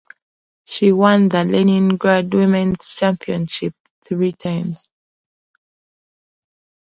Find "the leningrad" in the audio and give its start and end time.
1.29-2.33